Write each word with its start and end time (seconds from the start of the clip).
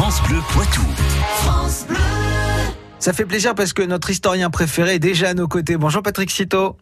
France 0.00 0.22
Bleu 0.28 0.38
Poitou. 0.50 0.80
Ça 3.00 3.12
fait 3.12 3.24
plaisir 3.24 3.56
parce 3.56 3.72
que 3.72 3.82
notre 3.82 4.10
historien 4.10 4.48
préféré 4.48 4.94
est 4.94 4.98
déjà 5.00 5.30
à 5.30 5.34
nos 5.34 5.48
côtés. 5.48 5.76
Bonjour 5.76 6.04
Patrick 6.04 6.30
Citeau. 6.30 6.76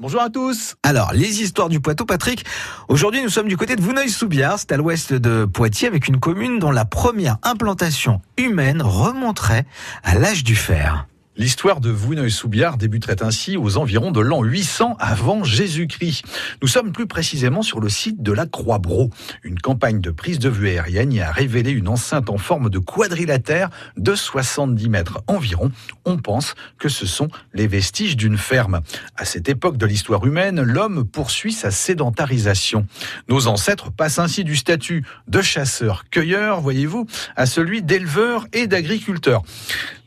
Bonjour 0.00 0.22
à 0.22 0.30
tous. 0.30 0.76
Alors, 0.82 1.12
les 1.12 1.42
histoires 1.42 1.68
du 1.68 1.80
Poitou, 1.80 2.06
Patrick. 2.06 2.46
Aujourd'hui, 2.88 3.22
nous 3.22 3.28
sommes 3.28 3.48
du 3.48 3.58
côté 3.58 3.76
de 3.76 3.82
Vouneuil-sous-Biard, 3.82 4.58
c'est 4.58 4.72
à 4.72 4.78
l'ouest 4.78 5.12
de 5.12 5.44
Poitiers, 5.44 5.88
avec 5.88 6.08
une 6.08 6.18
commune 6.18 6.58
dont 6.58 6.70
la 6.70 6.86
première 6.86 7.36
implantation 7.42 8.22
humaine 8.38 8.80
remonterait 8.80 9.66
à 10.02 10.14
l'âge 10.14 10.42
du 10.42 10.56
fer. 10.56 11.06
L'histoire 11.38 11.80
de 11.80 11.88
Vouneuil-sous-Biard 11.88 12.76
débuterait 12.76 13.22
ainsi 13.22 13.56
aux 13.56 13.78
environs 13.78 14.10
de 14.10 14.20
l'an 14.20 14.42
800 14.42 14.96
avant 14.98 15.44
Jésus-Christ. 15.44 16.26
Nous 16.60 16.68
sommes 16.68 16.92
plus 16.92 17.06
précisément 17.06 17.62
sur 17.62 17.80
le 17.80 17.88
site 17.88 18.22
de 18.22 18.32
la 18.32 18.44
Croix-Bro. 18.44 19.08
Une 19.42 19.58
campagne 19.58 20.02
de 20.02 20.10
prise 20.10 20.38
de 20.38 20.50
vue 20.50 20.68
aérienne 20.68 21.10
y 21.10 21.22
a 21.22 21.32
révélé 21.32 21.70
une 21.70 21.88
enceinte 21.88 22.28
en 22.28 22.36
forme 22.36 22.68
de 22.68 22.78
quadrilatère 22.78 23.70
de 23.96 24.14
70 24.14 24.90
mètres 24.90 25.22
environ. 25.26 25.72
On 26.04 26.18
pense 26.18 26.54
que 26.78 26.90
ce 26.90 27.06
sont 27.06 27.28
les 27.54 27.66
vestiges 27.66 28.18
d'une 28.18 28.36
ferme. 28.36 28.82
À 29.16 29.24
cette 29.24 29.48
époque 29.48 29.78
de 29.78 29.86
l'histoire 29.86 30.26
humaine, 30.26 30.60
l'homme 30.60 31.06
poursuit 31.08 31.54
sa 31.54 31.70
sédentarisation. 31.70 32.86
Nos 33.30 33.46
ancêtres 33.46 33.90
passent 33.90 34.18
ainsi 34.18 34.44
du 34.44 34.54
statut 34.54 35.02
de 35.28 35.40
chasseur-cueilleur, 35.40 36.60
voyez-vous, 36.60 37.06
à 37.36 37.46
celui 37.46 37.80
d'éleveur 37.80 38.46
et 38.52 38.66
d'agriculteur. 38.66 39.42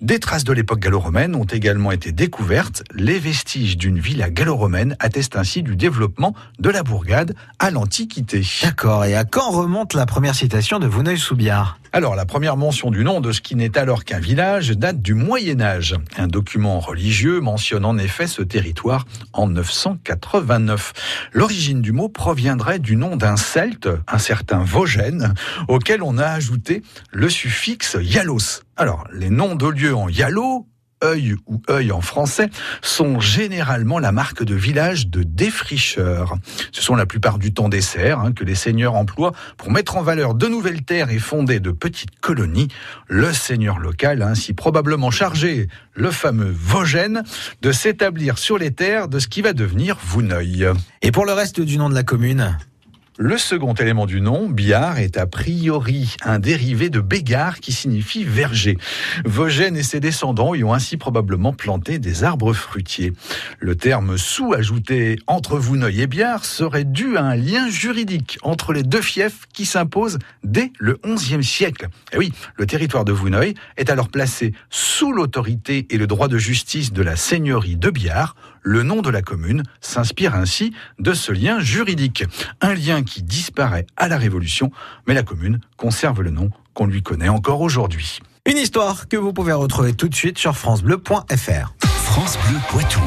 Des 0.05 0.19
traces 0.19 0.43
de 0.43 0.53
l'époque 0.53 0.81
gallo-romaine 0.81 1.33
ont 1.33 1.45
également 1.45 1.91
été 1.91 2.11
découvertes. 2.11 2.83
Les 2.93 3.17
vestiges 3.17 3.75
d'une 3.75 3.97
villa 3.97 4.29
gallo-romaine 4.29 4.95
attestent 4.99 5.35
ainsi 5.35 5.63
du 5.63 5.75
développement 5.75 6.35
de 6.59 6.69
la 6.69 6.83
bourgade 6.83 7.33
à 7.57 7.71
l'Antiquité. 7.71 8.43
D'accord. 8.61 9.05
Et 9.05 9.15
à 9.15 9.25
quand 9.25 9.49
remonte 9.49 9.95
la 9.95 10.05
première 10.05 10.35
citation 10.35 10.77
de 10.77 10.85
Vouneuil-sous-Biard 10.85 11.79
alors, 11.95 12.13
la 12.13 12.25
première 12.25 12.57
mention 12.57 12.91
du 12.91 13.05
nom 13.05 13.21
de 13.21 13.31
ce 13.31 13.39
qui 13.39 13.55
n'est 13.55 13.77
alors 13.77 14.03
qu'un 14.03 14.19
village 14.19 14.71
date 14.71 15.01
du 15.01 15.13
Moyen 15.13 15.61
Âge. 15.61 15.95
Un 16.17 16.27
document 16.27 16.81
religieux 16.81 17.39
mentionne 17.39 17.85
en 17.85 17.97
effet 17.97 18.27
ce 18.27 18.41
territoire 18.41 19.05
en 19.31 19.47
989. 19.47 20.91
L'origine 21.31 21.81
du 21.81 21.93
mot 21.93 22.09
proviendrait 22.09 22.79
du 22.79 22.97
nom 22.97 23.15
d'un 23.15 23.37
celte, 23.37 23.87
un 24.09 24.17
certain 24.17 24.61
Vogène, 24.61 25.35
auquel 25.69 26.03
on 26.03 26.17
a 26.17 26.25
ajouté 26.25 26.83
le 27.13 27.29
suffixe 27.29 27.95
yalos. 28.01 28.63
Alors, 28.75 29.07
les 29.13 29.29
noms 29.29 29.55
de 29.55 29.67
lieux 29.67 29.95
en 29.95 30.09
yalo 30.09 30.67
œil 31.05 31.35
ou 31.45 31.61
œil 31.69 31.91
en 31.91 32.01
français, 32.01 32.49
sont 32.81 33.19
généralement 33.19 33.99
la 33.99 34.11
marque 34.11 34.43
de 34.43 34.55
village 34.55 35.07
de 35.07 35.23
défricheurs. 35.23 36.35
Ce 36.71 36.81
sont 36.81 36.95
la 36.95 37.05
plupart 37.05 37.37
du 37.37 37.53
temps 37.53 37.69
des 37.69 37.81
serres 37.81 38.19
hein, 38.19 38.31
que 38.33 38.43
les 38.43 38.55
seigneurs 38.55 38.95
emploient 38.95 39.33
pour 39.57 39.71
mettre 39.71 39.97
en 39.97 40.01
valeur 40.01 40.33
de 40.33 40.47
nouvelles 40.47 40.83
terres 40.83 41.11
et 41.11 41.19
fonder 41.19 41.59
de 41.59 41.71
petites 41.71 42.19
colonies. 42.19 42.67
Le 43.07 43.31
seigneur 43.31 43.79
local 43.79 44.21
a 44.21 44.27
ainsi 44.27 44.53
probablement 44.53 45.11
chargé 45.11 45.67
le 45.93 46.11
fameux 46.11 46.53
Vosgène 46.53 47.23
de 47.61 47.71
s'établir 47.71 48.37
sur 48.37 48.57
les 48.57 48.71
terres 48.71 49.07
de 49.07 49.19
ce 49.19 49.27
qui 49.27 49.41
va 49.41 49.53
devenir 49.53 49.97
Vouneuil. 50.03 50.67
Et 51.01 51.11
pour 51.11 51.25
le 51.25 51.33
reste 51.33 51.61
du 51.61 51.77
nom 51.77 51.89
de 51.89 51.95
la 51.95 52.03
commune? 52.03 52.57
Le 53.17 53.37
second 53.37 53.73
élément 53.73 54.05
du 54.05 54.19
nom, 54.19 54.49
Biard, 54.49 54.99
est 54.99 55.15
a 55.17 55.25
priori 55.25 56.17
un 56.23 56.37
dérivé 56.37 56.89
de 56.89 56.99
Bégard 56.99 57.61
qui 57.61 57.71
signifie 57.71 58.25
verger. 58.25 58.77
Vogène 59.23 59.77
et 59.77 59.83
ses 59.83 60.01
descendants 60.01 60.53
y 60.53 60.65
ont 60.65 60.73
ainsi 60.73 60.97
probablement 60.97 61.53
planté 61.53 61.97
des 61.97 62.25
arbres 62.25 62.51
fruitiers. 62.51 63.13
Le 63.59 63.75
terme 63.75 64.17
sous 64.17 64.53
ajouté 64.53 65.17
entre 65.27 65.57
Vouneuil 65.57 66.01
et 66.01 66.07
Biard 66.07 66.43
serait 66.43 66.83
dû 66.83 67.15
à 67.15 67.23
un 67.23 67.35
lien 67.35 67.69
juridique 67.69 68.37
entre 68.43 68.73
les 68.73 68.83
deux 68.83 69.01
fiefs 69.01 69.45
qui 69.53 69.65
s'impose 69.65 70.19
dès 70.43 70.73
le 70.77 70.99
XIe 71.05 71.43
siècle. 71.43 71.87
Et 72.11 72.17
oui, 72.17 72.33
le 72.57 72.65
territoire 72.65 73.05
de 73.05 73.13
Vouneuil 73.13 73.53
est 73.77 73.89
alors 73.89 74.09
placé 74.09 74.53
sous 74.69 75.13
l'autorité 75.13 75.87
et 75.89 75.97
le 75.97 76.07
droit 76.07 76.27
de 76.27 76.37
justice 76.37 76.91
de 76.91 77.01
la 77.01 77.15
seigneurie 77.15 77.77
de 77.77 77.89
Biard. 77.89 78.35
Le 78.67 78.81
nom 78.81 79.03
de 79.03 79.11
la 79.11 79.21
commune 79.21 79.61
s'inspire 79.79 80.33
ainsi 80.33 80.73
de 80.97 81.13
ce 81.13 81.31
lien 81.31 81.59
juridique. 81.59 82.23
Un 82.61 82.73
lien 82.73 83.03
qui 83.03 83.21
disparaît 83.21 83.85
à 83.95 84.07
la 84.07 84.17
Révolution, 84.17 84.71
mais 85.07 85.13
la 85.13 85.21
commune 85.21 85.59
conserve 85.77 86.23
le 86.23 86.31
nom 86.31 86.49
qu'on 86.73 86.87
lui 86.87 87.03
connaît 87.03 87.29
encore 87.29 87.61
aujourd'hui. 87.61 88.21
Une 88.47 88.57
histoire 88.57 89.07
que 89.07 89.17
vous 89.17 89.33
pouvez 89.33 89.53
retrouver 89.53 89.93
tout 89.93 90.09
de 90.09 90.15
suite 90.15 90.39
sur 90.39 90.57
francebleu.fr. 90.57 91.75
France 91.85 92.39
Bleu 92.47 92.57
Poitou. 92.69 93.01